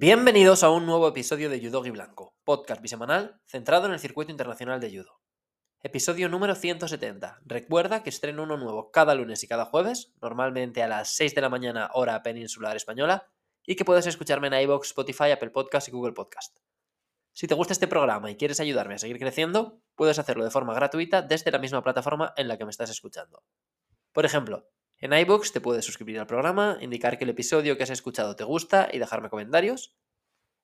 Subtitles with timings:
[0.00, 4.80] Bienvenidos a un nuevo episodio de Judogi Blanco, podcast bisemanal centrado en el circuito internacional
[4.80, 5.20] de judo.
[5.82, 7.42] Episodio número 170.
[7.44, 11.42] Recuerda que estreno uno nuevo cada lunes y cada jueves, normalmente a las 6 de
[11.42, 13.30] la mañana hora peninsular española,
[13.66, 16.56] y que puedes escucharme en iVoox, Spotify, Apple Podcast y Google Podcast.
[17.34, 20.72] Si te gusta este programa y quieres ayudarme a seguir creciendo, puedes hacerlo de forma
[20.72, 23.44] gratuita desde la misma plataforma en la que me estás escuchando.
[24.14, 24.66] Por ejemplo,
[25.00, 28.44] en iBooks te puedes suscribir al programa, indicar que el episodio que has escuchado te
[28.44, 29.96] gusta y dejarme comentarios.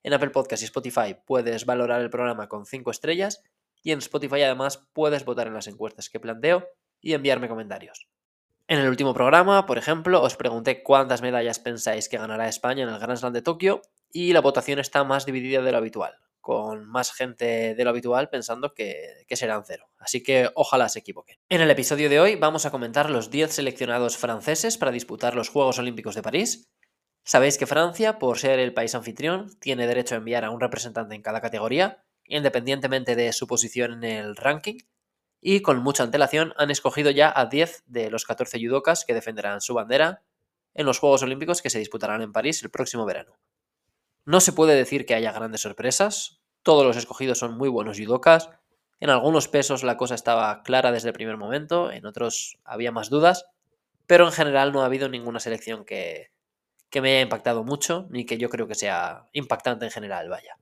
[0.03, 3.43] En Apple Podcast y Spotify puedes valorar el programa con 5 estrellas
[3.83, 6.69] y en Spotify además puedes votar en las encuestas que planteo
[7.01, 8.09] y enviarme comentarios.
[8.69, 12.91] En el último programa, por ejemplo, os pregunté cuántas medallas pensáis que ganará España en
[12.91, 13.81] el Grand Slam de Tokio
[14.13, 18.29] y la votación está más dividida de lo habitual con más gente de lo habitual
[18.29, 19.91] pensando que, serán cero.
[19.99, 21.41] Así que ojalá se equivoquen.
[21.49, 25.49] En el episodio de hoy vamos a comentar los 10 seleccionados franceses para disputar los
[25.49, 26.71] Juegos Olímpicos de París.
[27.25, 31.17] Sabéis que Francia, por ser el país anfitrión, tiene derecho a enviar a un representante
[31.17, 34.79] en cada categoría, independientemente de su posición en el ranking,
[35.41, 39.61] y con mucha antelación han escogido ya a 10 de los 14 judokas que defenderán
[39.61, 40.23] su bandera
[40.75, 43.37] en los Juegos Olímpicos que se disputarán en París el próximo verano.
[44.27, 46.41] No se puede decir que haya grandes sorpresas.
[46.65, 48.51] Todos los escogidos son muy buenos judokas.
[48.99, 53.09] En algunos pesos la cosa estaba clara desde el primer momento, en otros había más
[53.09, 53.47] dudas,
[54.07, 56.33] pero en general no ha habido ninguna selección que,
[56.91, 60.59] que me haya impactado mucho, ni que yo creo que sea impactante en general, vaya.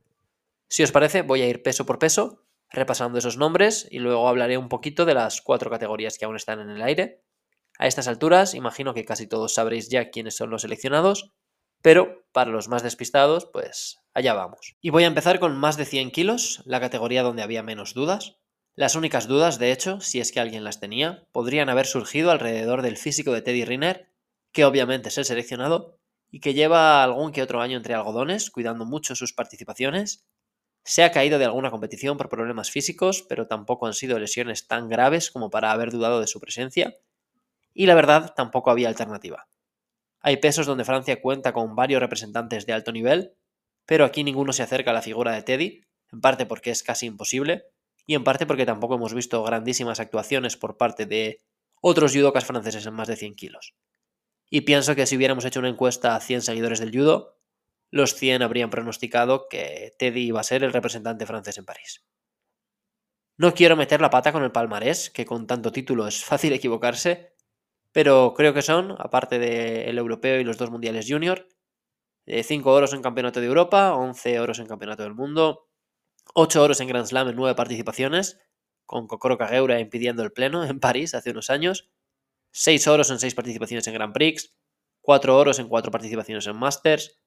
[0.68, 4.58] Si os parece, voy a ir peso por peso, repasando esos nombres, y luego hablaré
[4.58, 7.22] un poquito de las cuatro categorías que aún están en el aire.
[7.78, 11.32] A estas alturas, imagino que casi todos sabréis ya quiénes son los seleccionados,
[11.84, 14.74] pero para los más despistados, pues allá vamos.
[14.80, 18.38] Y voy a empezar con más de 100 kilos, la categoría donde había menos dudas.
[18.74, 22.80] Las únicas dudas, de hecho, si es que alguien las tenía, podrían haber surgido alrededor
[22.80, 24.10] del físico de Teddy Riner,
[24.50, 25.98] que obviamente es el seleccionado,
[26.30, 30.24] y que lleva algún que otro año entre algodones, cuidando mucho sus participaciones.
[30.84, 34.88] Se ha caído de alguna competición por problemas físicos, pero tampoco han sido lesiones tan
[34.88, 36.94] graves como para haber dudado de su presencia.
[37.74, 39.48] Y la verdad, tampoco había alternativa.
[40.26, 43.34] Hay pesos donde Francia cuenta con varios representantes de alto nivel,
[43.84, 47.04] pero aquí ninguno se acerca a la figura de Teddy, en parte porque es casi
[47.04, 47.66] imposible,
[48.06, 51.42] y en parte porque tampoco hemos visto grandísimas actuaciones por parte de
[51.82, 53.74] otros judokas franceses en más de 100 kilos.
[54.48, 57.38] Y pienso que si hubiéramos hecho una encuesta a 100 seguidores del judo,
[57.90, 62.02] los 100 habrían pronosticado que Teddy iba a ser el representante francés en París.
[63.36, 67.33] No quiero meter la pata con el palmarés, que con tanto título es fácil equivocarse,
[67.94, 71.46] pero creo que son, aparte del europeo y los dos mundiales junior,
[72.26, 75.68] 5 oros en campeonato de Europa, 11 oros en campeonato del mundo,
[76.34, 78.40] 8 oros en Grand Slam en 9 participaciones,
[78.84, 81.88] con Kokoro Kageura impidiendo el pleno en París hace unos años,
[82.50, 84.56] 6 oros en 6 participaciones en Grand Prix,
[85.00, 87.20] 4 oros en 4 participaciones en Masters,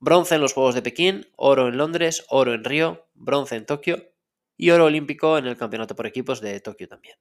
[0.00, 4.12] bronce en los Juegos de Pekín, oro en Londres, oro en Río, bronce en Tokio
[4.56, 7.16] y oro olímpico en el campeonato por equipos de Tokio también.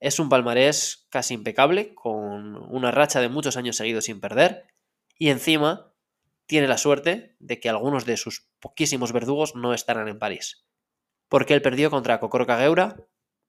[0.00, 4.66] Es un palmarés casi impecable, con una racha de muchos años seguidos sin perder,
[5.18, 5.94] y encima
[6.46, 10.66] tiene la suerte de que algunos de sus poquísimos verdugos no estarán en París.
[11.28, 12.96] Porque él perdió contra Kokoro Kageura,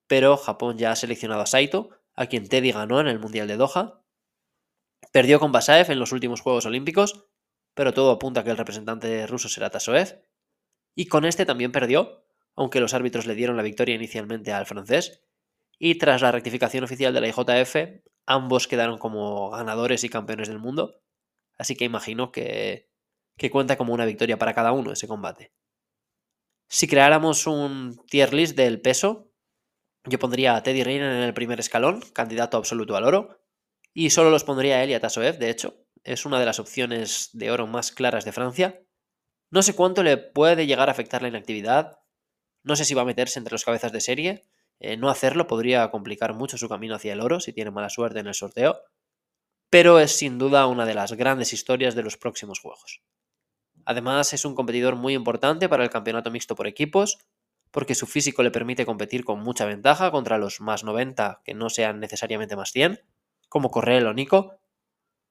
[0.08, 3.58] pero Japón ya ha seleccionado a Saito, a quien Teddy ganó en el Mundial de
[3.58, 4.02] Doha.
[5.12, 7.28] Perdió con Basaev en los últimos Juegos Olímpicos,
[7.74, 10.22] pero todo apunta a que el representante ruso será Tasoev.
[10.96, 15.25] Y con este también perdió, aunque los árbitros le dieron la victoria inicialmente al francés,
[15.78, 17.76] y tras la rectificación oficial de la IJF,
[18.26, 21.02] ambos quedaron como ganadores y campeones del mundo.
[21.58, 22.90] Así que imagino que,
[23.38, 25.54] que cuenta como una victoria para cada uno ese combate.
[26.68, 29.32] Si creáramos un tier list del peso,
[30.06, 33.42] yo pondría a Teddy Riner en el primer escalón, candidato absoluto al oro,
[33.94, 35.86] y solo los pondría a él y a Tasoev, de hecho.
[36.04, 38.82] Es una de las opciones de oro más claras de Francia.
[39.50, 42.00] No sé cuánto le puede llegar a afectar la inactividad.
[42.64, 44.46] No sé si va a meterse entre los cabezas de serie,
[44.80, 48.20] eh, no hacerlo podría complicar mucho su camino hacia el oro si tiene mala suerte
[48.20, 48.80] en el sorteo,
[49.70, 53.02] pero es sin duda una de las grandes historias de los próximos juegos.
[53.86, 57.20] Además, es un competidor muy importante para el campeonato mixto por equipos,
[57.72, 61.70] porque su físico le permite competir con mucha ventaja contra los más 90 que no
[61.70, 63.02] sean necesariamente más 100,
[63.50, 64.60] como Correl o Nico,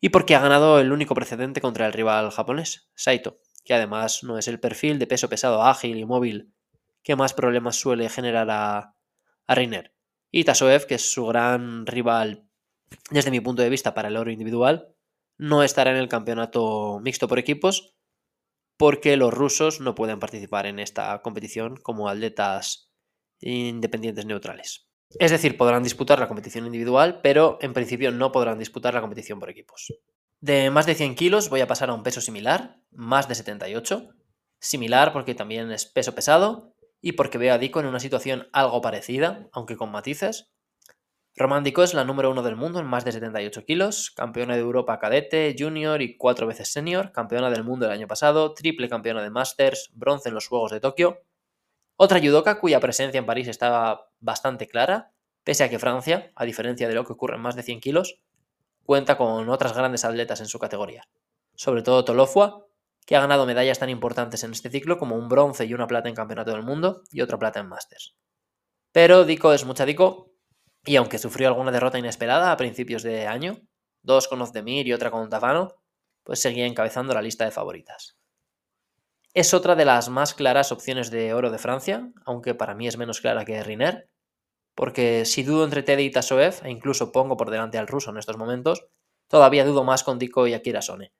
[0.00, 4.38] y porque ha ganado el único precedente contra el rival japonés, Saito, que además no
[4.38, 6.52] es el perfil de peso pesado ágil y móvil
[7.02, 8.93] que más problemas suele generar a,
[9.46, 9.94] a Reiner.
[10.30, 12.48] Y Tasoev, que es su gran rival
[13.10, 14.94] desde mi punto de vista para el oro individual,
[15.36, 17.96] no estará en el campeonato mixto por equipos
[18.76, 22.92] porque los rusos no pueden participar en esta competición como atletas
[23.40, 24.88] independientes neutrales.
[25.18, 29.38] Es decir, podrán disputar la competición individual, pero en principio no podrán disputar la competición
[29.38, 29.92] por equipos.
[30.40, 34.08] De más de 100 kilos voy a pasar a un peso similar, más de 78.
[34.58, 36.73] Similar porque también es peso pesado
[37.04, 40.50] y porque veo a Dico en una situación algo parecida, aunque con matices.
[41.36, 44.60] Román Dico es la número uno del mundo en más de 78 kilos, campeona de
[44.60, 49.22] Europa cadete, junior y cuatro veces senior, campeona del mundo el año pasado, triple campeona
[49.22, 51.20] de Masters, bronce en los Juegos de Tokio.
[51.96, 55.12] Otra judoka cuya presencia en París estaba bastante clara,
[55.42, 58.18] pese a que Francia, a diferencia de lo que ocurre en más de 100 kilos,
[58.82, 61.06] cuenta con otras grandes atletas en su categoría.
[61.54, 62.63] Sobre todo Tolofua,
[63.04, 66.08] que ha ganado medallas tan importantes en este ciclo como un bronce y una plata
[66.08, 68.16] en Campeonato del Mundo y otra plata en Masters.
[68.92, 70.32] Pero Dico es mucha Dico
[70.84, 73.58] y aunque sufrió alguna derrota inesperada a principios de año,
[74.02, 75.74] dos con Ozdemir y otra con Tavano,
[76.22, 78.16] pues seguía encabezando la lista de favoritas.
[79.32, 82.96] Es otra de las más claras opciones de oro de Francia, aunque para mí es
[82.96, 84.08] menos clara que Riner,
[84.74, 88.18] porque si dudo entre Teddy y Tasoev, e incluso pongo por delante al ruso en
[88.18, 88.86] estos momentos,
[89.28, 91.12] todavía dudo más con Diko y Akira Sone.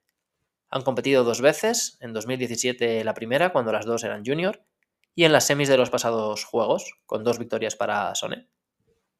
[0.74, 4.66] Han competido dos veces, en 2017 la primera, cuando las dos eran junior,
[5.14, 8.48] y en las semis de los pasados juegos, con dos victorias para Sone.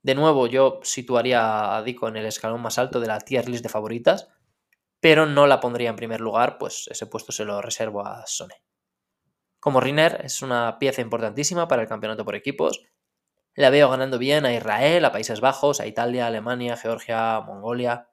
[0.03, 3.63] De nuevo, yo situaría a Dico en el escalón más alto de la tier list
[3.63, 4.31] de favoritas,
[4.99, 8.57] pero no la pondría en primer lugar, pues ese puesto se lo reservo a Sone.
[9.61, 12.83] Como Riner es una pieza importantísima para el campeonato por equipos.
[13.55, 18.09] La veo ganando bien a Israel, a Países Bajos, a Italia, Alemania, Georgia, Mongolia,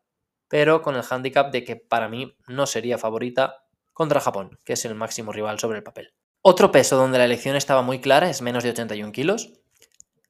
[0.51, 4.85] pero con el hándicap de que para mí no sería favorita contra Japón, que es
[4.85, 6.13] el máximo rival sobre el papel.
[6.43, 9.61] Otro peso donde la elección estaba muy clara es menos de 81 kilos,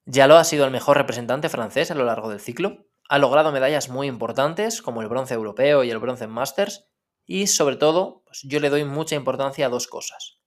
[0.05, 2.87] Yalo ha sido el mejor representante francés a lo largo del ciclo.
[3.07, 6.89] Ha logrado medallas muy importantes, como el bronce europeo y el bronce en Masters,
[7.25, 10.39] y sobre todo, pues, yo le doy mucha importancia a dos cosas.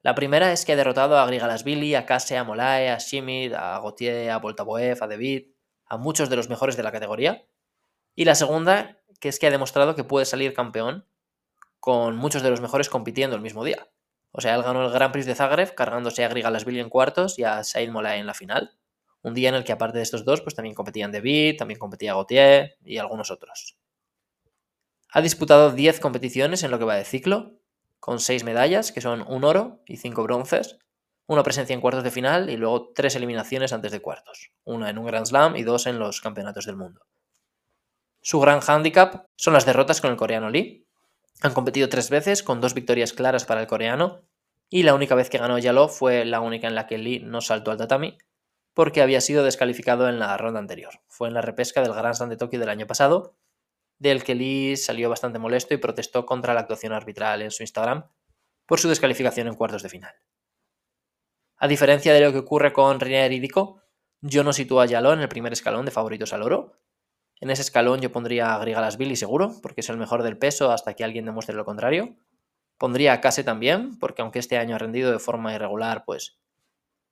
[0.00, 3.78] La primera es que ha derrotado a Grigalasvili, a Kase, a Molae, a Shimid, a
[3.80, 5.48] Gauthier, a Voltaboev, a David,
[5.86, 7.44] a muchos de los mejores de la categoría.
[8.14, 11.06] Y la segunda, que es que ha demostrado que puede salir campeón
[11.80, 13.88] con muchos de los mejores compitiendo el mismo día.
[14.32, 17.44] O sea, él ganó el Grand Prix de Zagreb cargándose a Grigalasvili en cuartos y
[17.44, 18.78] a Said Molae en la final.
[19.22, 22.14] Un día en el que aparte de estos dos, pues también competían David, también competía
[22.14, 23.78] Gautier y algunos otros.
[25.10, 27.58] Ha disputado 10 competiciones en lo que va de ciclo,
[27.98, 30.78] con 6 medallas, que son un oro y 5 bronces,
[31.26, 34.98] una presencia en cuartos de final y luego 3 eliminaciones antes de cuartos, una en
[34.98, 37.00] un Grand Slam y dos en los campeonatos del mundo.
[38.20, 40.86] Su gran hándicap son las derrotas con el coreano Lee.
[41.42, 44.22] Han competido tres veces, con dos victorias claras para el coreano,
[44.68, 47.40] y la única vez que ganó Yalo fue la única en la que Lee no
[47.40, 48.18] saltó al tatami,
[48.74, 51.00] porque había sido descalificado en la ronda anterior.
[51.08, 53.36] Fue en la repesca del Grand Slam de Tokio del año pasado,
[53.98, 58.08] del que Lee salió bastante molesto y protestó contra la actuación arbitral en su Instagram
[58.66, 60.14] por su descalificación en cuartos de final.
[61.56, 63.48] A diferencia de lo que ocurre con y
[64.20, 66.72] yo no sitúo a Yalo en el primer escalón de favoritos al oro.
[67.40, 70.94] En ese escalón yo pondría a Grigalasvili seguro, porque es el mejor del peso hasta
[70.94, 72.16] que alguien demuestre lo contrario.
[72.78, 76.38] Pondría a Kase también, porque aunque este año ha rendido de forma irregular, pues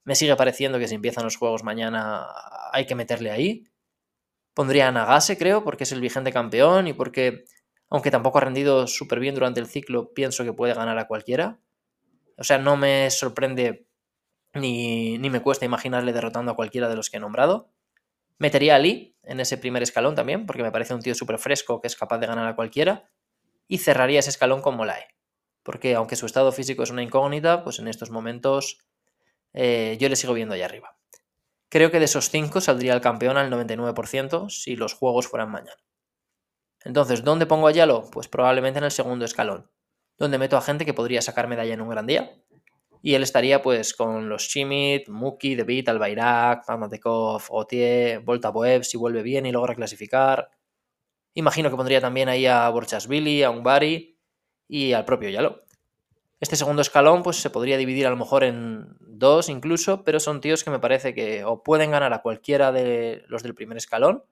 [0.05, 2.27] me sigue pareciendo que si empiezan los juegos mañana
[2.73, 3.65] hay que meterle ahí.
[4.55, 7.45] Pondría a Nagase, creo, porque es el vigente campeón y porque,
[7.91, 11.59] aunque tampoco ha rendido súper bien durante el ciclo, pienso que puede ganar a cualquiera.
[12.39, 13.87] O sea, no me sorprende
[14.55, 17.71] ni, ni me cuesta imaginarle derrotando a cualquiera de los que he nombrado.
[18.39, 21.81] Metería a Lee en ese primer escalón también, porque me parece un tío súper fresco
[21.81, 23.11] que es capaz de ganar a cualquiera.
[23.69, 25.09] Y cerraría ese escalón con Molae.
[25.63, 28.79] Porque aunque su estado físico es una incógnita, pues en estos momentos
[29.53, 30.97] eh, yo le sigo viendo allá arriba.
[31.69, 35.77] Creo que de esos 5 saldría el campeón al 99% si los juegos fueran mañana.
[36.85, 38.09] Entonces, ¿dónde pongo a Yalo?
[38.13, 39.69] Pues probablemente en el segundo escalón,
[40.19, 42.31] donde meto a gente que podría sacar medalla en un gran día.
[43.07, 48.97] Y él estaría pues con los Chimit, Muki, David, Albayrak, Pamatekov, Otier, Volta Boev si
[48.97, 50.51] vuelve bien y logra clasificar.
[51.35, 54.19] Imagino que pondría también ahí a Borchasvili, a Ungbari
[54.67, 55.63] y al propio Yalo.
[56.41, 60.41] Este segundo escalón pues se podría dividir a lo mejor en dos incluso, pero son
[60.41, 64.25] tíos que me parece que o pueden ganar a cualquiera de los del primer escalón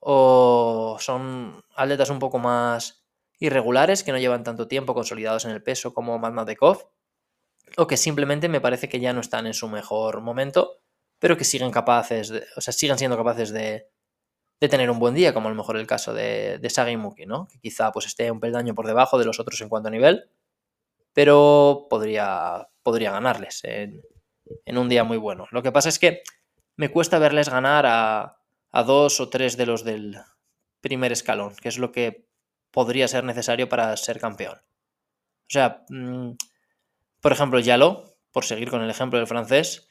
[0.00, 3.04] o son atletas un poco más
[3.38, 6.97] irregulares que no llevan tanto tiempo consolidados en el peso como Madmadekov
[7.76, 10.80] o que simplemente me parece que ya no están en su mejor momento,
[11.18, 13.88] pero que siguen capaces, de, o sea, siguen siendo capaces de,
[14.60, 16.96] de tener un buen día, como a lo mejor el caso de, de Saga y
[16.96, 17.46] Muki, ¿no?
[17.48, 20.30] Que quizá pues esté un peldaño por debajo de los otros en cuanto a nivel,
[21.12, 24.02] pero podría, podría ganarles en,
[24.66, 25.46] un día muy bueno.
[25.50, 26.22] Lo que pasa es que
[26.76, 28.36] me cuesta verles ganar a,
[28.84, 30.16] dos o tres de los del
[30.80, 32.28] primer escalón, que es lo que
[32.70, 34.58] podría ser necesario para ser campeón.
[34.58, 36.32] O sea, mm,
[37.20, 39.88] por ejemplo, Yalo, por seguir con el ejemplo del francés,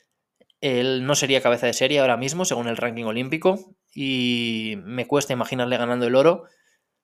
[0.62, 5.34] él no sería cabeza de serie ahora mismo, según el ranking olímpico, y me cuesta
[5.34, 6.46] imaginarle ganando el oro,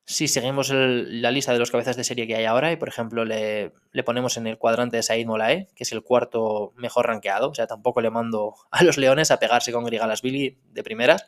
[0.06, 2.72] si seguimos la lista de los cabezas de serie que hay ahora.
[2.72, 3.72] Y, por ejemplo, le,
[4.04, 7.66] ponemos en el cuadrante de Said Molae, que es el cuarto mejor rankeado, o sea,
[7.66, 11.26] tampoco le mando a los leones a pegarse con Grigalasvili de primeras,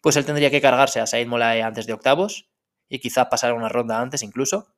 [0.00, 2.48] pues él tendría que cargarse a Said Molae antes de octavos
[2.88, 4.74] y quizá pasar una ronda antes incluso.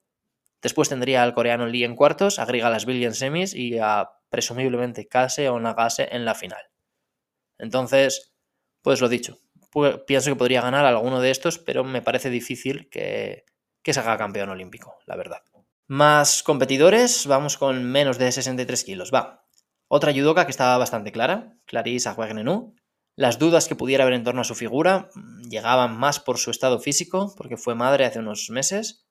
[0.64, 5.50] Después tendría al coreano Lee en cuartos, a Grigalasvili en semis y a presumiblemente Kase
[5.50, 6.62] o Nagase en la final.
[7.58, 8.34] Entonces,
[8.80, 9.36] pues lo dicho,
[10.06, 13.44] pienso que podría ganar alguno de estos, pero me parece difícil que,
[13.84, 15.42] se haga campeón olímpico, la verdad.
[15.86, 19.10] Más competidores, vamos con menos de 63 kilos.
[19.12, 19.44] Va.
[19.86, 22.74] Otra judoka que estaba bastante clara, Clarisse Agüegnenú.
[23.16, 26.50] Las dudas que pudiera haber en torno a su figura mm, llegaban más por su
[26.50, 29.03] estado físico, porque fue madre hace unos meses,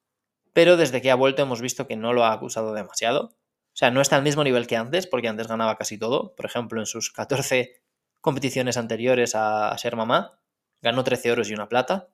[0.54, 3.36] pero desde que ha vuelto hemos visto que no lo ha acusado demasiado.
[3.74, 6.36] O sea, no está al mismo nivel que antes, porque antes ganaba casi todo.
[6.36, 7.82] Por ejemplo, en sus 14
[8.22, 10.40] competiciones anteriores a ser mamá,
[10.82, 12.10] ganó 13 oros y una plata.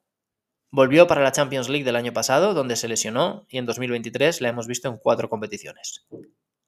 [0.70, 4.48] Volvió para la Champions League del año pasado, donde se lesionó, y en 2023 la
[4.48, 6.06] hemos visto en cuatro competiciones.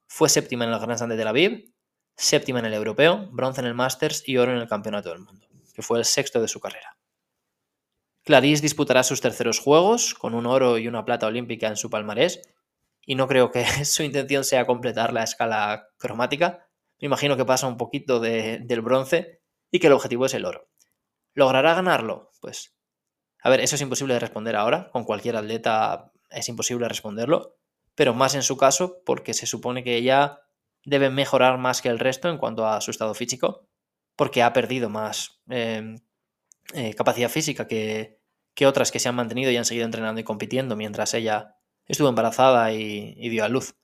[0.07, 1.73] Fue séptima en el Grand Slam de Tel Aviv,
[2.17, 5.47] séptima en el Europeo, bronce en el Masters y oro en el Campeonato del Mundo,
[5.73, 6.97] que fue el sexto de su carrera.
[8.23, 12.41] Clarisse disputará sus terceros juegos, con un oro y una plata olímpica en su palmarés,
[13.05, 16.67] y no creo que su intención sea completar la escala cromática.
[16.99, 20.69] Me imagino que pasa un poquito del bronce y que el objetivo es el oro.
[21.33, 22.31] ¿Logrará ganarlo?
[22.39, 22.77] Pues,
[23.41, 24.89] a ver, eso es imposible de responder ahora.
[24.91, 27.57] Con cualquier atleta es imposible responderlo,
[27.95, 30.39] pero más en su caso porque se supone que ella
[30.85, 33.67] debe mejorar más que el resto en cuanto a su estado físico,
[34.15, 35.97] porque ha perdido más em,
[36.73, 38.19] eh, capacidad física que,
[38.65, 42.71] otras que se han mantenido y han seguido entrenando y compitiendo mientras ella estuvo embarazada
[42.71, 43.75] y, dio a luz.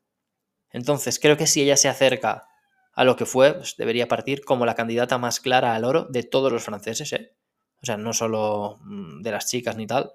[0.72, 2.48] Entonces, creo que si ella se acerca
[2.94, 6.24] a lo que fue, pues debería partir como la candidata más clara al oro de
[6.24, 7.36] todos los franceses, ¿eh?
[7.82, 10.14] O sea, no solo mm, de las chicas ni tal.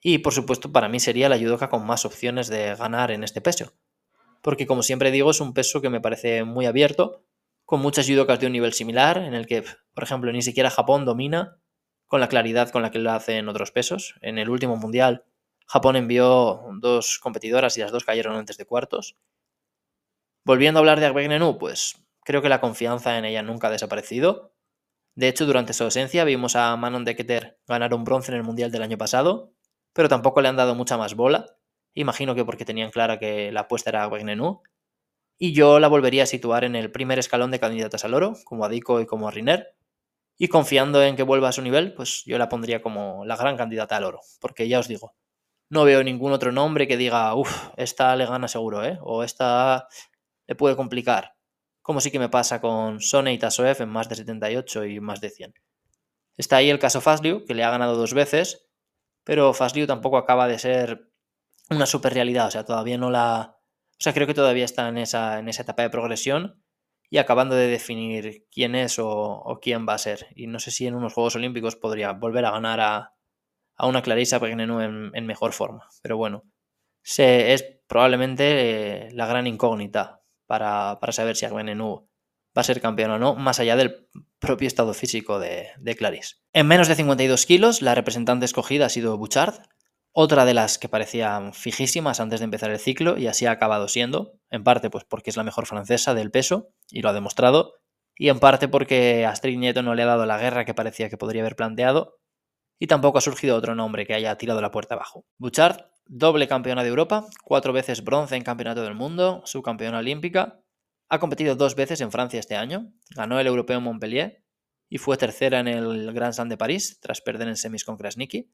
[0.00, 3.40] Y por supuesto, para mí sería la judoka con más opciones de ganar en este
[3.40, 3.72] peso.
[4.42, 7.22] Porque como siempre digo, es un peso que me parece muy abierto,
[7.64, 9.62] con muchas judocas de un nivel similar, en el que,
[9.94, 11.61] por ejemplo, ni siquiera Japón domina
[12.12, 14.16] con la claridad con la que lo hacen otros pesos.
[14.20, 15.24] En el último mundial,
[15.66, 19.16] Japón envió dos competidoras y las dos cayeron antes de cuartos.
[20.44, 24.52] Volviendo a hablar de Agbegnenu, pues creo que la confianza en ella nunca ha desaparecido.
[25.14, 28.70] De hecho, durante su ausencia vimos a Manon Deketer ganar un bronce en el Mundial
[28.70, 29.54] del año pasado,
[29.94, 31.56] pero tampoco le han dado mucha más bola.
[31.94, 34.60] Imagino que porque tenían clara que la apuesta era Agbegnenu.
[35.38, 38.66] Y yo la volvería a situar en el primer escalón de candidatas al oro, como
[38.66, 39.74] a Dico y como a Riner.
[40.38, 43.56] Y confiando en que vuelva a su nivel, pues yo la pondría como la gran
[43.56, 44.20] candidata al oro.
[44.40, 45.14] Porque ya os digo,
[45.68, 48.98] no veo ningún otro nombre que diga, uff, esta le gana seguro, ¿eh?
[49.02, 49.88] O esta
[50.46, 51.34] le puede complicar,
[51.80, 55.20] como sí que me pasa con Sone y Tasoev en más de 78 y más
[55.20, 55.54] de 100.
[56.36, 58.66] Está ahí el caso Fasliu, que le ha ganado dos veces,
[59.24, 61.10] pero Fasliu tampoco acaba de ser
[61.70, 63.56] una super realidad, o sea, todavía no la...
[63.92, 66.61] O sea, creo que todavía está en esa, en esa etapa de progresión
[67.12, 70.28] y acabando de definir quién es o, quién va a ser.
[70.34, 73.14] Y no sé si en unos Juegos Olímpicos podría volver a ganar a,
[73.76, 75.90] a una Clarissa Pegnenou en, en, mejor forma.
[76.00, 76.44] Pero bueno,
[77.02, 82.08] se, es probablemente eh, la gran incógnita para, saber si Agbenenú
[82.56, 86.40] va a ser campeón o no, más allá del propio estado físico de, de Clarisse.
[86.54, 89.60] En menos de 52 kilos, la representante escogida ha sido Bouchard,
[90.12, 93.88] otra de las que parecían fijísimas antes de empezar el ciclo y así ha acabado
[93.88, 97.74] siendo, en parte pues porque es la mejor francesa del peso y lo ha demostrado,
[98.14, 101.16] y en parte porque Astrid Nieto no le ha dado la guerra que parecía que
[101.16, 102.18] podría haber planteado,
[102.78, 105.24] y tampoco ha surgido otro nombre que haya tirado la puerta abajo.
[105.38, 110.60] Bouchard doble campeona de Europa, cuatro veces bronce en Campeonato del Mundo, subcampeona olímpica.
[111.08, 114.44] Ha competido dos veces en Francia este año, ganó el Europeo en Montpellier
[114.88, 118.50] y fue tercera en el Grand Slam de París tras perder en semis con Krasniki.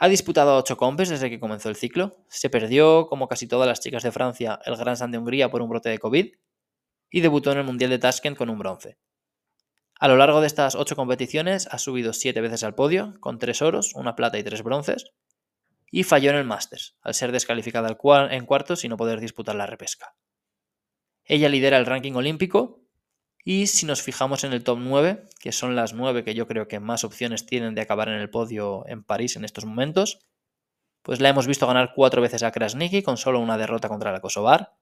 [0.00, 3.80] Ha disputado ocho compes desde que comenzó el ciclo, se perdió, como casi todas las
[3.80, 6.34] chicas de Francia, el Grand Slam de Hungría por un brote de COVID
[7.10, 8.98] y debutó en el Mundial de Tashkent con un bronce.
[9.98, 13.60] A lo largo de estas ocho competiciones ha subido siete veces al podio, con tres
[13.60, 15.10] oros, una plata y tres bronces,
[15.90, 17.98] y falló en el Masters, al ser descalificada
[18.30, 20.14] en cuartos y no poder disputar la repesca.
[21.24, 22.84] Ella lidera el ranking olímpico
[23.44, 26.68] y si nos fijamos en el top 9, que son las 9 que yo creo
[26.68, 30.18] que más opciones tienen de acabar en el podio en París en estos momentos,
[31.02, 34.20] pues la hemos visto ganar cuatro veces a Krasniki con solo una derrota contra la
[34.20, 34.74] Kosovar.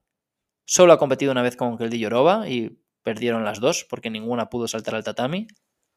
[0.65, 4.67] Solo ha competido una vez con Keldi Yorova y perdieron las dos porque ninguna pudo
[4.67, 5.47] saltar al tatami.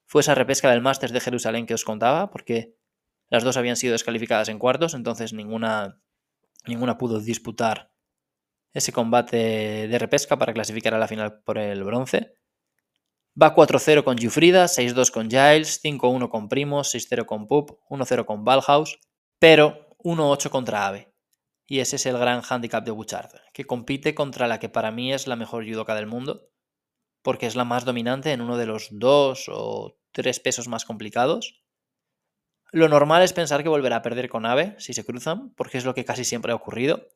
[0.06, 2.76] Fue esa repesca del Masters de Jerusalén que os contaba, porque
[3.28, 6.00] las dos habían sido descalificadas en cuartos, entonces ninguna,
[6.66, 7.92] ninguna pudo disputar
[8.72, 12.34] ese combate de repesca para clasificar a la final por el bronce.
[13.40, 18.44] Va 4-0 con Jufrida, 6-2 con Giles, 5-1 con Primos, 6-0 con Pup, 1-0 con
[18.44, 18.98] Valhaus,
[19.38, 21.14] pero 1-8 contra Ave.
[21.66, 25.12] Y ese es el gran handicap de Bouchard, que compite contra la que para mí
[25.12, 26.50] es la mejor judoka del mundo,
[27.22, 31.62] porque es la más dominante en uno de los dos o tres pesos más complicados.
[32.72, 35.84] Lo normal es pensar que volverá a perder con Ave si se cruzan, porque es
[35.84, 37.08] lo que casi siempre ha ocurrido.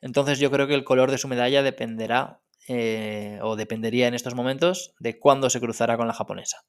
[0.00, 4.34] Entonces yo creo que el color de su medalla dependerá eh, o dependería en estos
[4.34, 6.64] momentos de cuándo se cruzará con la japonesa.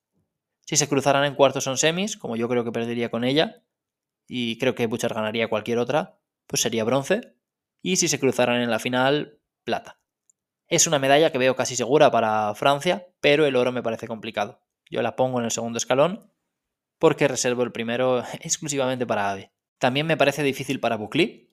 [0.65, 3.63] Si se cruzaran en cuartos o en semis, como yo creo que perdería con ella,
[4.27, 7.35] y creo que Butcher ganaría cualquier otra, pues sería bronce.
[7.81, 9.99] Y si se cruzaran en la final, plata.
[10.67, 14.61] Es una medalla que veo casi segura para Francia, pero el oro me parece complicado.
[14.89, 16.31] Yo la pongo en el segundo escalón
[16.99, 19.51] porque reservo el primero exclusivamente para Ave.
[19.77, 21.49] También me parece difícil para Bucli.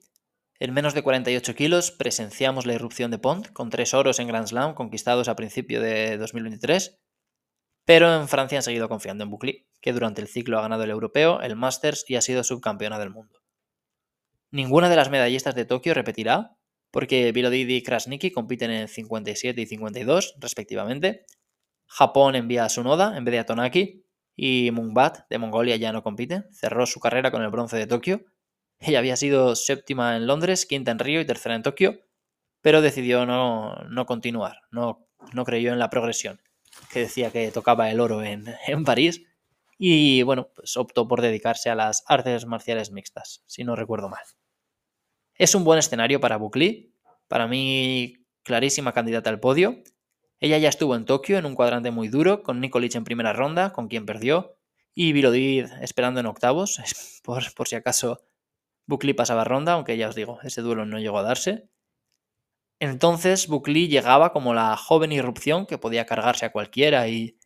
[0.61, 4.45] En menos de 48 kilos presenciamos la irrupción de Pont, con tres oros en Grand
[4.45, 7.01] Slam conquistados a principio de 2023,
[7.83, 10.91] pero en Francia han seguido confiando en Bucli, que durante el ciclo ha ganado el
[10.91, 13.41] europeo, el Masters y ha sido subcampeona del mundo.
[14.51, 16.55] Ninguna de las medallistas de Tokio repetirá,
[16.91, 21.25] porque Vilodidi y Krasniki compiten en 57 y 52, respectivamente.
[21.87, 26.03] Japón envía a Sunoda en vez de a Tonaki, y Mungbat de Mongolia ya no
[26.03, 28.25] compite, cerró su carrera con el bronce de Tokio.
[28.81, 32.01] Ella había sido séptima en Londres, quinta en Río y tercera en Tokio,
[32.61, 36.41] pero decidió no, continuar, no, no, creyó en la progresión,
[36.91, 39.23] que decía que tocaba el oro en, en París,
[39.77, 44.23] y bueno, pues optó por dedicarse a las artes marciales mixtas, si no recuerdo mal.
[45.35, 46.95] Es un buen escenario para Bukli,
[47.27, 49.83] para mí clarísima candidata al podio.
[50.39, 53.73] Ella ya estuvo en Tokio en un cuadrante muy duro, con Nikolic en primera ronda,
[53.73, 54.57] con quien perdió,
[54.93, 56.79] y Vilodid esperando en octavos,
[57.23, 58.21] por, por si acaso
[58.87, 61.69] Bukli pasaba ronda, aunque ya os digo, ese duelo no llegó a darse.
[62.79, 67.37] Entonces Bukli llegaba como la joven irrupción que podía cargarse a cualquiera y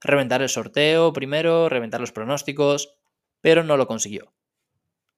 [0.00, 2.96] reventar el sorteo primero, reventar los pronósticos,
[3.40, 4.32] pero no lo consiguió.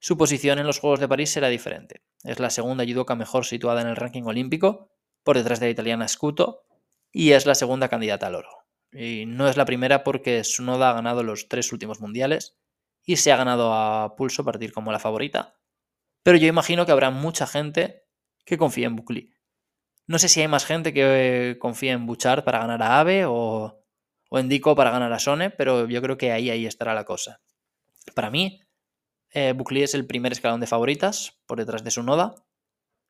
[0.00, 2.02] Su posición en los Juegos de París será diferente.
[2.24, 4.90] Es la segunda judoka mejor situada en el ranking olímpico,
[5.22, 6.64] por detrás de la italiana Scuto,
[7.12, 8.66] y es la segunda candidata al oro.
[8.92, 12.56] Y no es la primera porque Sunoda ha ganado los tres últimos mundiales
[13.04, 15.59] y se ha ganado a pulso partir como la favorita.
[16.22, 18.04] Pero yo imagino que habrá mucha gente
[18.44, 19.32] que confíe en Bukli.
[20.06, 23.84] No sé si hay más gente que confíe en Buchard para ganar a Ave o,
[24.32, 27.40] en Dico para ganar a Sone, pero yo creo que ahí, ahí estará la cosa.
[28.14, 28.60] Para mí,
[29.32, 32.34] eh, es el primer escalón de favoritas, por detrás de su noda,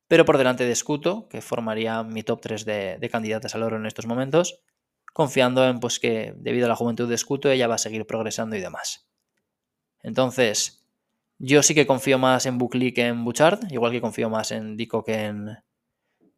[0.08, 3.76] pero por delante de Scuto, que formaría mi top 3 de, de, candidatas al oro
[3.76, 4.60] en estos momentos,
[5.12, 8.56] confiando en pues, que debido a la juventud de Scuto ella va a seguir progresando
[8.56, 9.08] y demás.
[10.02, 10.79] Entonces,
[11.42, 14.76] yo sí que confío más en Bukli que en Bouchard, igual que confío más en
[14.76, 15.56] Dico que en,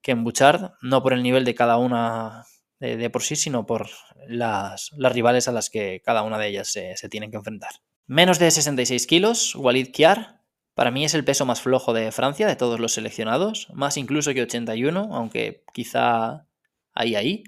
[0.01, 2.45] que en Bouchard, no por el nivel de cada una
[2.79, 3.89] de, por sí, sino por
[4.29, 7.71] las, las, rivales a las que cada una de ellas se, se tienen que enfrentar.
[8.07, 10.41] Menos de 66 kilos, Walid Kiar.
[10.75, 14.33] Para mí es el peso más flojo de Francia de todos los seleccionados, más incluso
[14.35, 16.47] que 81, aunque quizá
[16.93, 17.45] ahí ahí.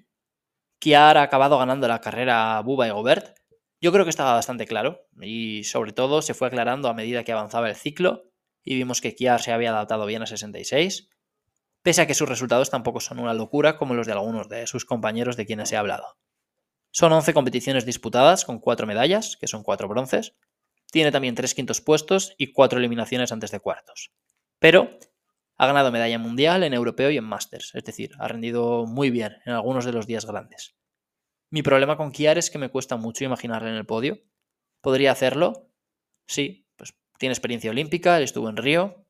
[0.78, 3.38] Kiar ha acabado ganando la carrera Buba y Gobert.
[3.84, 7.32] Yo creo que estaba bastante claro y sobre todo se fue aclarando a medida que
[7.32, 8.30] avanzaba el ciclo
[8.62, 11.10] y vimos que Kiar se había adaptado bien a 66,
[11.82, 14.86] pese a que sus resultados tampoco son una locura como los de algunos de sus
[14.86, 16.16] compañeros de quienes he hablado.
[16.92, 20.34] Son 11 competiciones disputadas con 4 medallas, que son 4 bronces.
[20.90, 24.14] Tiene también 3 quintos puestos y 4 eliminaciones antes de cuartos.
[24.60, 24.98] Pero
[25.58, 29.42] ha ganado medalla mundial en europeo y en Masters, es decir, ha rendido muy bien
[29.44, 30.74] en algunos de los días grandes.
[31.54, 34.18] Mi problema con Kiar es que me cuesta mucho imaginarle en el podio.
[34.80, 35.70] ¿Podría hacerlo?
[36.26, 39.06] Sí, pues tiene experiencia olímpica, estuvo en Río,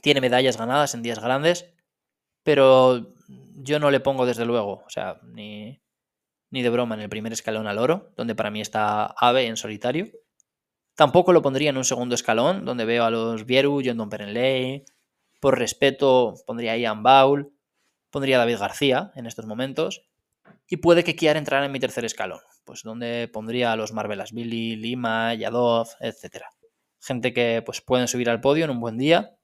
[0.00, 1.74] tiene medallas ganadas en días grandes,
[2.44, 3.16] pero
[3.56, 5.82] yo no le pongo desde luego, o sea, ni,
[6.50, 9.56] ni de broma en el primer escalón al oro, donde para mí está Ave en
[9.56, 10.06] solitario.
[10.94, 14.84] Tampoco lo pondría en un segundo escalón, donde veo a los Vieru, John Perenley.
[15.40, 17.52] Por respeto, pondría a Ian Baul,
[18.08, 20.11] pondría a David García en estos momentos.
[20.66, 24.32] Y puede que quiera entrar en mi tercer escalón, pues donde pondría a los Marvelas
[24.32, 26.44] Billy, Lima, Yadov, etc.
[27.00, 29.36] Gente que pues, pueden subir al podio en un buen día,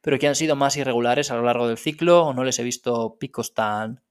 [0.00, 2.62] pero que han sido más irregulares a lo largo del ciclo o no les he
[2.62, 4.02] visto picos tan,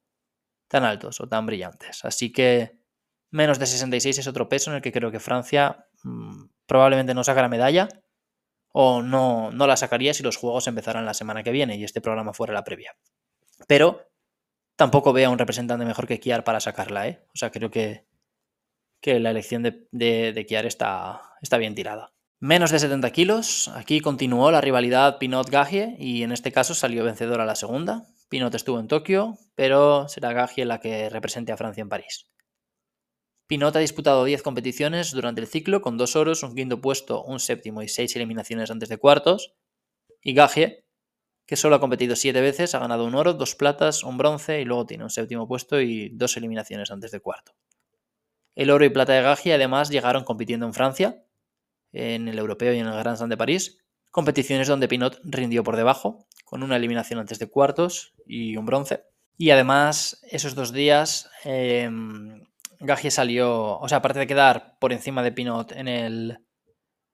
[0.68, 2.06] tan altos o tan brillantes.
[2.06, 2.80] Así que
[3.30, 7.24] menos de 66 es otro peso en el que creo que Francia mmm, probablemente no
[7.24, 7.90] sacará medalla
[8.74, 12.02] o no, no la sacaría si los juegos empezaran la semana que viene y este
[12.02, 12.96] programa fuera la previa.
[13.68, 14.11] Pero
[14.76, 17.26] tampoco veo a un representante mejor que Kiar para sacarla, ¿eh?
[17.34, 18.06] O sea, creo que,
[19.02, 22.14] que la elección de, de, de Kiar está, está bien tirada.
[22.40, 27.46] Menos de 70 kilos, aquí continuó la rivalidad Pinot-Gagie y en este caso salió vencedora
[27.46, 28.08] la segunda.
[28.30, 32.32] Pinot estuvo en Tokio, pero será Gagie la que represente a Francia en París.
[33.46, 37.40] Pinot ha disputado 10 competiciones durante el ciclo con dos oros, un quinto puesto, un
[37.40, 39.54] séptimo y seis eliminaciones antes de cuartos.
[40.24, 40.86] y Gagie,
[41.52, 44.64] que solo ha competido siete veces, ha ganado un oro, dos platas, un bronce y
[44.64, 47.58] luego tiene un séptimo puesto y dos eliminaciones antes de cuarto.
[48.56, 51.26] El oro y plata de Gagie además llegaron compitiendo en Francia,
[51.92, 55.76] en el Europeo y en el Grand Slam de París, competiciones donde Pinot rindió por
[55.76, 59.04] debajo, con una eliminación antes de cuartos y un bronce.
[59.36, 61.90] Y además, esos dos días, eh,
[62.80, 66.38] Gagie salió, o sea, aparte de quedar por encima de Pinot en el,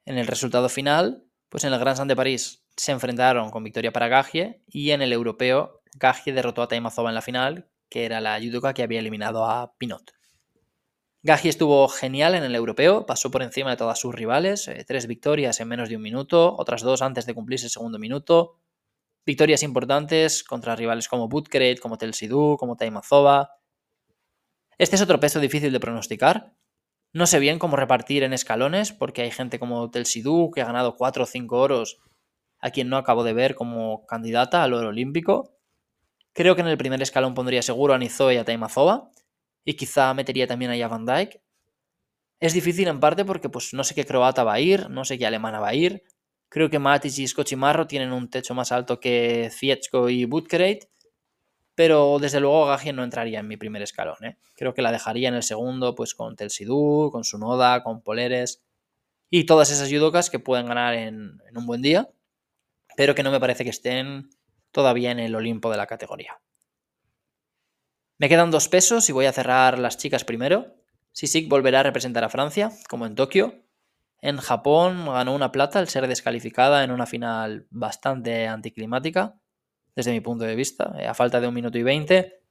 [0.05, 3.91] en el resultado final, pues en el Grand Slam de París se enfrentaron con victoria
[3.91, 8.21] para Gagie y en el europeo Gagie derrotó a Taimazova en la final, que era
[8.21, 10.13] la judoka que había eliminado a Pinot.
[11.23, 15.07] Gagie estuvo genial en el europeo, pasó por encima de todas sus rivales, eh, tres
[15.07, 18.59] victorias en menos de un minuto, otras dos antes de cumplirse el segundo minuto,
[19.25, 23.51] victorias importantes contra rivales como Butkrate, como Telsidou, como Taimazova.
[24.77, 26.53] Este es otro peso difícil de pronosticar.
[27.11, 30.95] No sé bien cómo repartir en escalones, porque hay gente como Telsidou que ha ganado
[30.95, 31.99] 4 o 5 oros,
[32.59, 35.57] a quien no acabo de ver como candidata al oro olímpico.
[36.33, 39.09] Creo que en el primer escalón pondría seguro a Nizoe y a Taimazova,
[39.63, 41.41] y quizá metería también a Van Dijk.
[42.39, 45.17] Es difícil en parte porque pues, no sé qué croata va a ir, no sé
[45.17, 46.03] qué alemana va a ir.
[46.49, 50.89] Creo que Matic y Skochimarro tienen un techo más alto que Fietsko y Butkerate,
[51.75, 54.23] pero desde luego Gagie no entraría en mi primer escalón.
[54.23, 54.37] ¿eh?
[54.55, 58.63] Creo que la dejaría en el segundo, pues con Telsidú, con Sunoda, con Poleres
[59.29, 62.07] y todas esas judocas que pueden ganar en un buen día,
[62.97, 64.31] pero que no me parece que estén
[64.71, 66.41] todavía en el Olimpo de la categoría.
[68.17, 70.73] Me quedan dos pesos y voy a cerrar las chicas primero.
[71.11, 73.63] Sisik volverá a representar a Francia, como en Tokio.
[74.19, 79.35] En Japón ganó una plata al ser descalificada en una final bastante anticlimática
[79.95, 80.95] desde mi punto de vista.
[80.97, 82.41] Eh, a falta de un minuto y veinte,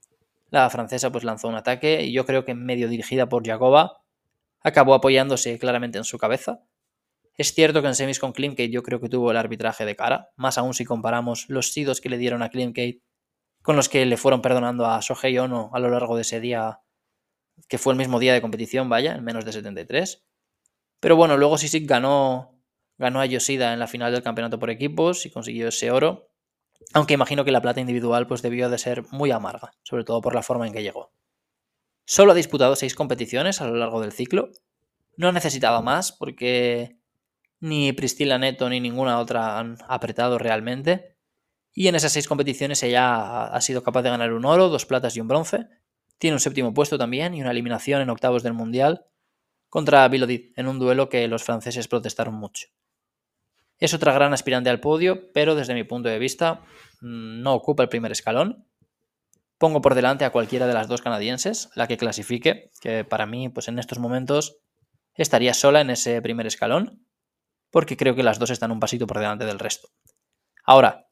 [0.51, 4.05] la francesa pues lanzó un ataque y yo creo que medio dirigida por Jacoba
[4.61, 6.61] acabó apoyándose claramente en su cabeza.
[7.37, 10.31] Es cierto que en semis con Klimkate yo creo que tuvo el arbitraje de cara,
[10.37, 13.03] más aún si comparamos los sidos que le dieron a Klimkate
[13.63, 16.81] con los que le fueron perdonando a Sohei Ono a lo largo de ese día,
[17.69, 20.25] que fue el mismo día de competición, vaya, en menos de 73.
[21.01, 22.61] Pero bueno, luego Sisik ganó,
[22.97, 26.31] ganó a Yoshida en la final del campeonato por equipos y consiguió ese oro.
[26.95, 30.35] Aunque imagino que la plata individual pues debió de ser muy amarga, sobre todo por
[30.35, 31.13] la forma en que llegó.
[32.05, 34.51] Solo ha disputado seis competiciones a lo largo del ciclo.
[35.17, 36.96] No ha necesitado más porque
[37.67, 41.17] ni Priscilla Neto ni ninguna otra han apretado realmente.
[41.73, 45.17] Y en esas seis competiciones ella ha sido capaz de ganar un oro, dos platas
[45.17, 45.67] y un bronce.
[46.19, 49.05] Tiene un séptimo puesto también y una eliminación en octavos del Mundial
[49.69, 52.69] contra Bilodid en un duelo que los franceses protestaron mucho.
[53.79, 56.63] Es otra gran aspirante al podio, pero desde mi punto de vista
[57.03, 58.67] mm, no ocupa el primer escalón.
[59.59, 63.51] Pongo por delante a cualquiera de las dos canadienses, la que clasifique, que para mí,
[63.51, 64.59] pues en estos momentos,
[65.15, 67.06] estaría sola en ese primer escalón,
[67.77, 69.91] porque creo que las dos están un pasito por delante del resto.
[70.65, 71.09] Ahora,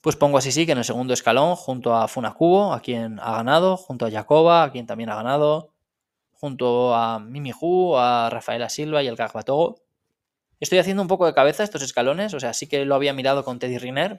[0.00, 3.36] pues pongo así sí que en el segundo escalón, junto a Funakubo, a quien ha
[3.36, 5.70] ganado, junto a Jacoba, a quien también ha ganado,
[6.32, 9.76] junto a Mimi Hu, a Rafaela Silva y el Gagbatogo,
[10.58, 13.44] Estoy haciendo un poco de cabeza estos escalones, o sea, sí que lo había mirado
[13.44, 14.18] con Teddy Riner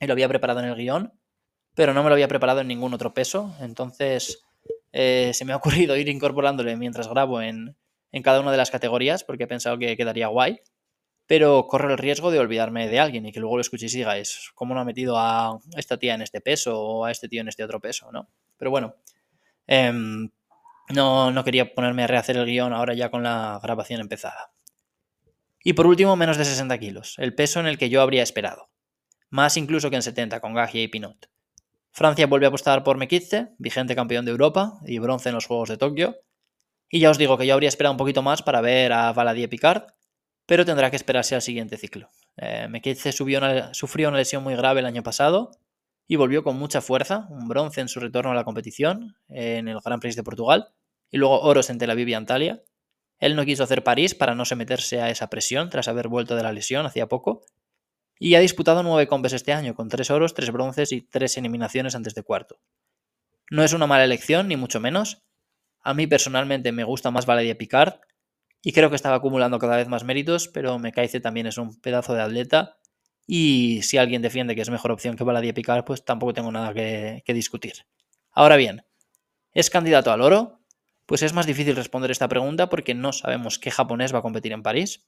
[0.00, 1.14] y lo había preparado en el guion,
[1.74, 4.44] pero no me lo había preparado en ningún otro peso, entonces
[4.92, 7.74] eh, se me ha ocurrido ir incorporándole mientras grabo en,
[8.10, 10.60] en cada una de las categorías, porque he pensado que quedaría guay,
[11.26, 14.50] pero corro el riesgo de olvidarme de alguien y que luego lo escuchéis y digáis,
[14.54, 17.48] ¿cómo no ha metido a esta tía en este peso o a este tío en
[17.48, 18.10] este otro peso?
[18.12, 18.28] ¿no?
[18.56, 18.96] Pero bueno,
[19.66, 20.30] em,
[20.90, 24.52] no, no quería ponerme a rehacer el guion ahora ya con la grabación empezada.
[25.64, 28.68] Y por último, menos de 60 kilos, el peso en el que yo habría esperado.
[29.30, 31.30] Más incluso que en 70 con Gagia y Pinot.
[31.92, 35.68] Francia vuelve a apostar por Mekitze, vigente campeón de Europa y bronce en los Juegos
[35.68, 36.16] de Tokio.
[36.90, 39.48] Y ya os digo que yo habría esperado un poquito más para ver a Valadier
[39.48, 39.84] Picard,
[40.46, 42.10] pero tendrá que esperarse al siguiente ciclo.
[42.36, 42.68] Eh,
[43.72, 45.50] sufrió una lesión muy grave el año pasado
[46.06, 49.78] y volvió con mucha fuerza, un bronce en su retorno a la competición en el
[49.84, 50.68] Gran Prix de Portugal
[51.10, 52.62] y luego oros en Tel Aviv y Antalya.
[53.18, 56.42] Él no quiso hacer París para no someterse a esa presión tras haber vuelto de
[56.42, 57.44] la lesión hacía poco.
[58.18, 61.94] Y ha disputado nueve combes este año, con tres oros, tres bronces y tres eliminaciones
[61.94, 62.60] antes de cuarto.
[63.50, 65.22] No es una mala elección, ni mucho menos.
[65.80, 68.00] A mí personalmente me gusta más Valadie Picard
[68.62, 72.14] y creo que estaba acumulando cada vez más méritos, pero Mekaice también es un pedazo
[72.14, 72.78] de atleta
[73.26, 76.72] y si alguien defiende que es mejor opción que Valadie Picard, pues tampoco tengo nada
[76.72, 77.86] que, discutir.
[78.30, 78.84] Ahora bien,
[79.52, 80.60] ¿es candidato al oro?
[81.06, 84.52] Pues es más difícil responder esta pregunta porque no sabemos qué japonés va a competir
[84.52, 85.06] en París.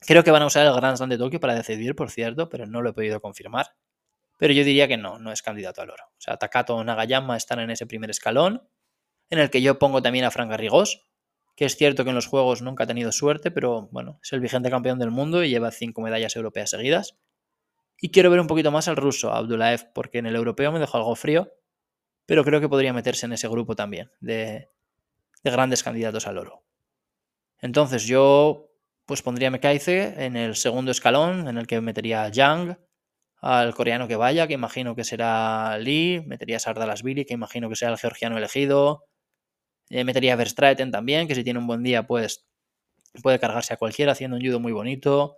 [0.00, 2.66] Creo que van a usar el Grand Slam de Tokio para decidir, por cierto, pero
[2.66, 3.74] no lo he podido confirmar.
[4.38, 6.04] Pero yo diría que no, no es candidato al oro.
[6.10, 8.68] O sea, Takato o Nagayama están en ese primer escalón,
[9.30, 11.06] en el que yo pongo también a Frank Garrigós,
[11.54, 14.40] que es cierto que en los Juegos nunca ha tenido suerte, pero bueno, es el
[14.40, 17.16] vigente campeón del mundo y lleva cinco medallas europeas seguidas.
[18.00, 20.96] Y quiero ver un poquito más al ruso, Abdulaev, porque en el europeo me dejó
[20.96, 21.52] algo frío,
[22.26, 24.68] pero creo que podría meterse en ese grupo también de,
[25.42, 26.64] de grandes candidatos al oro.
[27.60, 28.68] Entonces yo
[29.06, 32.78] pues pondría a Mekaize en el segundo escalón, en el que metería a Yang,
[33.40, 37.76] al coreano que vaya, que imagino que será Lee, metería a Sardalasvili, que imagino que
[37.76, 39.04] será el georgiano elegido,
[39.92, 42.46] eh, metería a Verstraeten también, que si tiene un buen día pues
[43.22, 45.36] puede cargarse a cualquiera haciendo un judo muy bonito.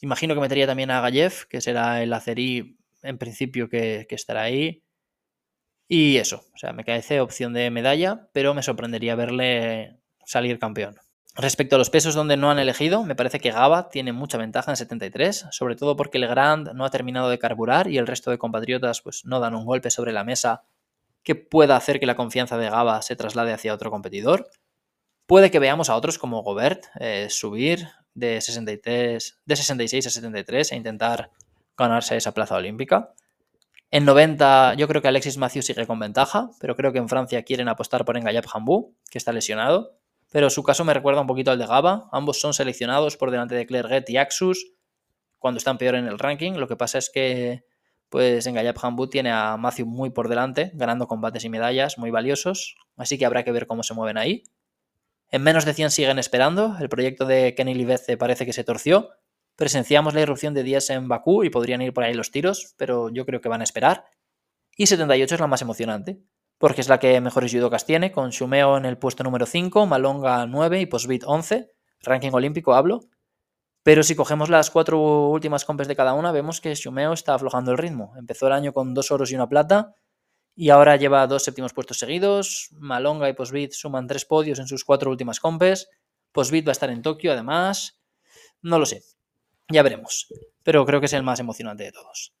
[0.00, 4.84] Imagino que metería también a Gallev, que será el azerí en principio que, estará ahí.
[5.88, 10.96] Y eso, o sea, me caece opción de medalla, pero me sorprendería verle salir campeón.
[11.34, 14.70] Respecto a los pesos donde no han elegido, me parece que Gaba tiene mucha ventaja
[14.70, 18.30] en 73, sobre todo porque el Grand no ha terminado de carburar y el resto
[18.30, 20.64] de compatriotas pues, no dan un golpe sobre la mesa
[21.26, 24.48] que pueda hacer que la confianza de Gaba se traslade hacia otro competidor.
[25.26, 30.70] Puede que veamos a otros como Gobert eh, subir de, 63, de 66 a 73
[30.70, 31.32] e intentar
[31.76, 33.12] ganarse esa plaza olímpica.
[33.90, 37.42] En 90 yo creo que Alexis Matthews sigue con ventaja, pero creo que en Francia
[37.42, 39.98] quieren apostar por Engayab Hambú, que está lesionado.
[40.30, 42.08] Pero su caso me recuerda un poquito al de Gaba.
[42.12, 44.74] Ambos son seleccionados por delante de Clerget y Axus
[45.40, 46.52] cuando están peor en el ranking.
[46.52, 47.64] Lo que pasa es que
[48.08, 52.76] pues Engayab Hambú tiene a Matthew muy por delante, ganando combates y medallas muy valiosos.
[52.96, 54.44] Así que habrá que ver cómo se mueven ahí.
[55.30, 56.76] En menos de 100 siguen esperando.
[56.78, 59.10] El proyecto de Kenny Liveze parece que se torció.
[59.56, 63.08] Presenciamos la irrupción de Díaz en Bakú y podrían ir por ahí los tiros, pero
[63.08, 64.04] yo creo que van a esperar.
[64.76, 66.20] Y 78 es la más emocionante,
[66.58, 70.46] porque es la que mejores judokas tiene, con Shumeo en el puesto número 5, Malonga
[70.46, 73.00] 9 y Posbit 11, ranking olímpico hablo.
[73.86, 77.70] Pero si cogemos las cuatro últimas compes de cada una, vemos que Shumeo está aflojando
[77.70, 78.14] el ritmo.
[78.18, 79.94] Empezó el año con dos oros y una plata,
[80.56, 82.70] y ahora lleva dos séptimos puestos seguidos.
[82.72, 85.88] Malonga y Posbit suman tres podios en sus cuatro últimas compes.
[86.32, 88.00] Posbit va a estar en Tokio, además.
[88.60, 89.04] No lo sé.
[89.70, 90.34] Ya veremos.
[90.64, 92.34] Pero creo que es el más emocionante de todos.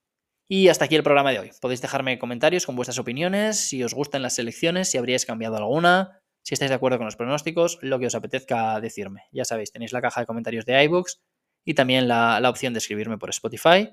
[0.48, 1.52] Y hasta aquí el programa de hoy.
[1.60, 6.18] Podéis dejarme comentarios con vuestras opiniones, si os gustan las selecciones, si habríais cambiado alguna,
[6.42, 9.26] si estáis de acuerdo con los pronósticos, lo que os apetezca decirme.
[9.30, 11.20] Ya sabéis, tenéis la caja de comentarios de iBooks
[11.66, 13.90] y también la, la opción de escribirme por Spotify.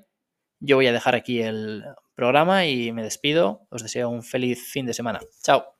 [0.60, 1.84] Yo voy a dejar aquí el
[2.14, 3.66] programa y me despido.
[3.68, 5.20] Os deseo un feliz fin de semana.
[5.42, 5.74] Chao.